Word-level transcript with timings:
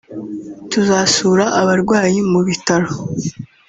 tuzasura 0.71 1.45
abarwayi 1.61 2.19
mu 2.31 2.39
bitaro 2.47 2.89